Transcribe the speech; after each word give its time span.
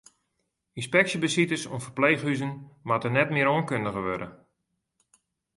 Ynspeksjebesites 0.79 1.63
oan 1.67 1.83
ferpleechhûzen 1.85 2.53
moatte 2.87 3.09
net 3.11 3.29
mear 3.33 3.49
oankundige 3.53 4.01
wurde. 4.07 4.27